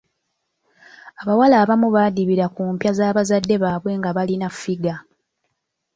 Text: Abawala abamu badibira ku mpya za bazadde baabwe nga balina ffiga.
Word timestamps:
Abawala 1.21 1.55
abamu 1.63 1.87
badibira 1.95 2.45
ku 2.53 2.61
mpya 2.73 2.91
za 2.97 3.15
bazadde 3.15 3.55
baabwe 3.63 3.91
nga 3.99 4.09
balina 4.17 4.47
ffiga. 4.55 4.95